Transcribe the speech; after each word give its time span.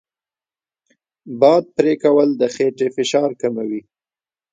باد 1.39 1.63
پرې 1.75 1.93
کول 2.03 2.29
د 2.41 2.43
خېټې 2.53 2.87
فشار 2.95 3.29
کموي. 3.41 3.81